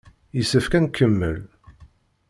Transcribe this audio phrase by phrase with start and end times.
[0.35, 1.37] Yessefk ad nkemmel.